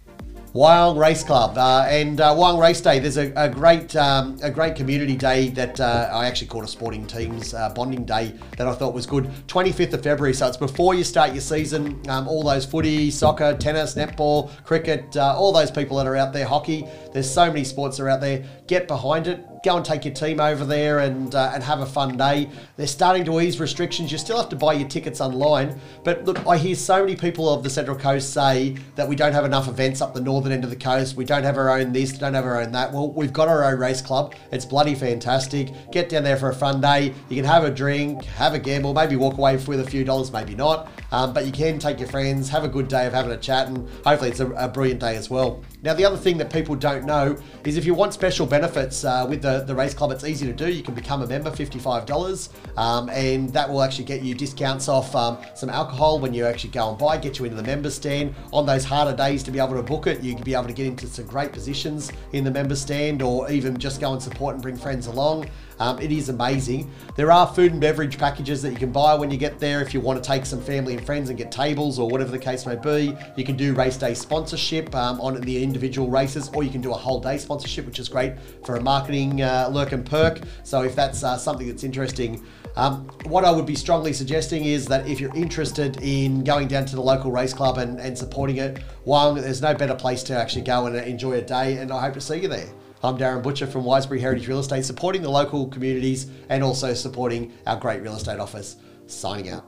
Wyong 0.54 0.96
Race 0.96 1.24
Club 1.24 1.58
uh, 1.58 1.84
and 1.88 2.20
uh, 2.20 2.32
Wyong 2.32 2.60
Race 2.60 2.80
Day. 2.80 3.00
There's 3.00 3.16
a, 3.16 3.32
a 3.34 3.48
great 3.48 3.96
um, 3.96 4.38
a 4.40 4.52
great 4.52 4.76
community 4.76 5.16
day 5.16 5.48
that 5.48 5.80
uh, 5.80 6.08
I 6.12 6.26
actually 6.26 6.46
called 6.46 6.62
a 6.62 6.68
sporting 6.68 7.08
teams 7.08 7.54
uh, 7.54 7.70
bonding 7.70 8.04
day 8.04 8.34
that 8.56 8.68
I 8.68 8.72
thought 8.72 8.94
was 8.94 9.04
good. 9.04 9.24
25th 9.48 9.94
of 9.94 10.04
February, 10.04 10.32
so 10.32 10.46
it's 10.46 10.56
before 10.56 10.94
you 10.94 11.02
start 11.02 11.32
your 11.32 11.40
season. 11.40 12.00
Um, 12.08 12.28
all 12.28 12.44
those 12.44 12.64
footy, 12.64 13.10
soccer, 13.10 13.56
tennis, 13.56 13.96
netball, 13.96 14.48
cricket, 14.64 15.16
uh, 15.16 15.36
all 15.36 15.52
those 15.52 15.72
people 15.72 15.96
that 15.96 16.06
are 16.06 16.14
out 16.14 16.32
there, 16.32 16.46
hockey. 16.46 16.86
There's 17.12 17.28
so 17.28 17.46
many 17.46 17.64
sports 17.64 17.96
that 17.96 18.04
are 18.04 18.10
out 18.10 18.20
there. 18.20 18.44
Get 18.68 18.86
behind 18.86 19.26
it 19.26 19.44
go 19.64 19.76
and 19.76 19.84
take 19.84 20.04
your 20.04 20.12
team 20.12 20.38
over 20.38 20.64
there 20.64 21.00
and 21.00 21.34
uh, 21.34 21.52
and 21.54 21.62
have 21.62 21.80
a 21.80 21.86
fun 21.86 22.16
day. 22.16 22.50
They're 22.76 22.86
starting 22.86 23.24
to 23.24 23.40
ease 23.40 23.58
restrictions. 23.58 24.12
You 24.12 24.18
still 24.18 24.36
have 24.36 24.50
to 24.50 24.56
buy 24.56 24.74
your 24.74 24.88
tickets 24.88 25.20
online, 25.20 25.80
but 26.04 26.24
look, 26.24 26.46
I 26.46 26.58
hear 26.58 26.74
so 26.76 27.00
many 27.00 27.16
people 27.16 27.48
of 27.52 27.62
the 27.62 27.70
Central 27.70 27.96
Coast 27.96 28.32
say 28.32 28.76
that 28.94 29.08
we 29.08 29.16
don't 29.16 29.32
have 29.32 29.46
enough 29.46 29.66
events 29.66 30.02
up 30.02 30.14
the 30.14 30.20
northern 30.20 30.43
end 30.52 30.64
of 30.64 30.70
the 30.70 30.76
coast. 30.76 31.16
We 31.16 31.24
don't 31.24 31.42
have 31.42 31.56
our 31.56 31.70
own 31.70 31.92
this, 31.92 32.12
don't 32.12 32.34
have 32.34 32.44
our 32.44 32.60
own 32.60 32.72
that. 32.72 32.92
Well, 32.92 33.10
we've 33.10 33.32
got 33.32 33.48
our 33.48 33.64
own 33.64 33.78
race 33.78 34.00
club. 34.00 34.34
It's 34.52 34.64
bloody 34.64 34.94
fantastic. 34.94 35.70
Get 35.92 36.08
down 36.08 36.24
there 36.24 36.36
for 36.36 36.50
a 36.50 36.54
fun 36.54 36.80
day. 36.80 37.14
You 37.28 37.36
can 37.36 37.44
have 37.44 37.64
a 37.64 37.70
drink, 37.70 38.24
have 38.24 38.54
a 38.54 38.58
gamble, 38.58 38.94
maybe 38.94 39.16
walk 39.16 39.38
away 39.38 39.56
with 39.56 39.80
a 39.80 39.90
few 39.90 40.04
dollars, 40.04 40.32
maybe 40.32 40.54
not. 40.54 40.88
Um, 41.12 41.32
but 41.32 41.46
you 41.46 41.52
can 41.52 41.78
take 41.78 42.00
your 42.00 42.08
friends, 42.08 42.48
have 42.48 42.64
a 42.64 42.68
good 42.68 42.88
day 42.88 43.06
of 43.06 43.12
having 43.12 43.30
a 43.30 43.36
chat, 43.36 43.68
and 43.68 43.88
hopefully 44.04 44.30
it's 44.30 44.40
a, 44.40 44.50
a 44.52 44.68
brilliant 44.68 45.00
day 45.00 45.16
as 45.16 45.30
well. 45.30 45.62
Now, 45.82 45.94
the 45.94 46.04
other 46.04 46.16
thing 46.16 46.38
that 46.38 46.52
people 46.52 46.74
don't 46.74 47.04
know 47.04 47.36
is 47.64 47.76
if 47.76 47.84
you 47.84 47.94
want 47.94 48.14
special 48.14 48.46
benefits 48.46 49.04
uh, 49.04 49.26
with 49.28 49.42
the, 49.42 49.60
the 49.64 49.74
race 49.74 49.94
club, 49.94 50.10
it's 50.10 50.24
easy 50.24 50.46
to 50.46 50.52
do. 50.52 50.70
You 50.70 50.82
can 50.82 50.94
become 50.94 51.22
a 51.22 51.26
member, 51.26 51.50
$55, 51.50 52.48
um, 52.78 53.10
and 53.10 53.52
that 53.52 53.68
will 53.68 53.82
actually 53.82 54.04
get 54.04 54.22
you 54.22 54.34
discounts 54.34 54.88
off 54.88 55.14
um, 55.14 55.38
some 55.54 55.68
alcohol 55.68 56.18
when 56.18 56.32
you 56.32 56.46
actually 56.46 56.70
go 56.70 56.88
and 56.88 56.98
buy, 56.98 57.16
get 57.16 57.38
you 57.38 57.44
into 57.44 57.56
the 57.56 57.62
member 57.62 57.90
stand. 57.90 58.34
On 58.52 58.66
those 58.66 58.84
harder 58.84 59.16
days 59.16 59.42
to 59.44 59.50
be 59.50 59.58
able 59.58 59.74
to 59.74 59.82
book 59.82 60.06
it, 60.06 60.22
you 60.22 60.33
can 60.34 60.44
be 60.44 60.54
able 60.54 60.66
to 60.66 60.72
get 60.72 60.86
into 60.86 61.06
some 61.06 61.26
great 61.26 61.52
positions 61.52 62.12
in 62.32 62.44
the 62.44 62.50
member 62.50 62.76
stand 62.76 63.22
or 63.22 63.50
even 63.50 63.76
just 63.78 64.00
go 64.00 64.12
and 64.12 64.22
support 64.22 64.54
and 64.54 64.62
bring 64.62 64.76
friends 64.76 65.06
along. 65.06 65.48
Um, 65.78 65.98
it 65.98 66.12
is 66.12 66.28
amazing. 66.28 66.90
There 67.16 67.32
are 67.32 67.46
food 67.46 67.72
and 67.72 67.80
beverage 67.80 68.18
packages 68.18 68.62
that 68.62 68.70
you 68.70 68.76
can 68.76 68.92
buy 68.92 69.14
when 69.14 69.30
you 69.30 69.36
get 69.36 69.58
there 69.58 69.80
if 69.80 69.92
you 69.92 70.00
want 70.00 70.22
to 70.22 70.26
take 70.26 70.46
some 70.46 70.60
family 70.60 70.96
and 70.96 71.04
friends 71.04 71.28
and 71.28 71.38
get 71.38 71.50
tables 71.50 71.98
or 71.98 72.08
whatever 72.08 72.30
the 72.30 72.38
case 72.38 72.64
may 72.66 72.76
be. 72.76 73.16
You 73.36 73.44
can 73.44 73.56
do 73.56 73.74
race 73.74 73.96
day 73.96 74.14
sponsorship 74.14 74.94
um, 74.94 75.20
on 75.20 75.40
the 75.40 75.62
individual 75.62 76.08
races, 76.08 76.50
or 76.54 76.62
you 76.62 76.70
can 76.70 76.80
do 76.80 76.92
a 76.92 76.96
whole 76.96 77.20
day 77.20 77.38
sponsorship, 77.38 77.86
which 77.86 77.98
is 77.98 78.08
great 78.08 78.34
for 78.64 78.76
a 78.76 78.80
marketing 78.80 79.42
uh, 79.42 79.68
lurk 79.72 79.92
and 79.92 80.06
perk. 80.06 80.40
So 80.62 80.82
if 80.82 80.94
that's 80.94 81.24
uh, 81.24 81.36
something 81.36 81.66
that's 81.66 81.84
interesting, 81.84 82.44
um, 82.76 83.06
what 83.26 83.44
I 83.44 83.52
would 83.52 83.66
be 83.66 83.76
strongly 83.76 84.12
suggesting 84.12 84.64
is 84.64 84.86
that 84.86 85.06
if 85.06 85.20
you're 85.20 85.34
interested 85.34 85.98
in 86.02 86.42
going 86.42 86.66
down 86.66 86.86
to 86.86 86.96
the 86.96 87.02
local 87.02 87.30
race 87.30 87.54
club 87.54 87.78
and, 87.78 88.00
and 88.00 88.18
supporting 88.18 88.56
it, 88.56 88.78
one, 89.04 89.36
there's 89.36 89.62
no 89.62 89.74
better 89.74 89.94
place 89.94 90.22
to 90.24 90.36
actually 90.36 90.62
go 90.62 90.86
and 90.86 90.96
enjoy 90.96 91.34
a 91.34 91.42
day, 91.42 91.76
and 91.76 91.92
I 91.92 92.00
hope 92.00 92.14
to 92.14 92.20
see 92.20 92.42
you 92.42 92.48
there. 92.48 92.68
I'm 93.04 93.16
Darren 93.16 93.42
Butcher 93.42 93.66
from 93.66 93.84
Wiseberry 93.84 94.18
Heritage 94.18 94.48
Real 94.48 94.58
Estate, 94.58 94.84
supporting 94.84 95.22
the 95.22 95.30
local 95.30 95.68
communities 95.68 96.26
and 96.48 96.64
also 96.64 96.94
supporting 96.94 97.52
our 97.66 97.76
great 97.76 98.02
real 98.02 98.16
estate 98.16 98.40
office. 98.40 98.76
Signing 99.06 99.50
out. 99.50 99.64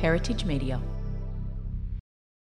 Heritage 0.00 0.44
Media. 0.44 0.80